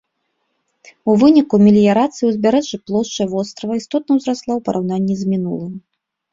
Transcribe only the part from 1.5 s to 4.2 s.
меліярацыі ўзбярэжжа плошча вострава істотна